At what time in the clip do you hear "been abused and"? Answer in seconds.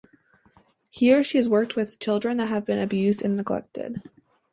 2.65-3.37